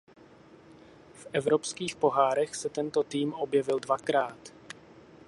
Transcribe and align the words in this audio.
V 1.13 1.27
evropských 1.33 1.95
pohárech 1.95 2.55
se 2.55 2.69
tento 2.69 3.03
tým 3.03 3.33
objevil 3.33 3.79
dvakrát. 3.79 4.53